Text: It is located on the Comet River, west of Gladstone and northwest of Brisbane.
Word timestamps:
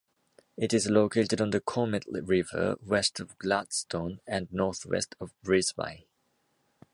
It 0.57 0.73
is 0.73 0.89
located 0.89 1.41
on 1.41 1.51
the 1.51 1.61
Comet 1.61 2.05
River, 2.07 2.75
west 2.81 3.19
of 3.19 3.37
Gladstone 3.37 4.19
and 4.25 4.51
northwest 4.51 5.13
of 5.19 5.39
Brisbane. 5.43 6.05